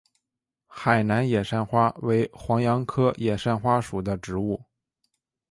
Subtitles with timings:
[0.65, 4.59] 海南野扇花为黄杨科野扇花属的植物。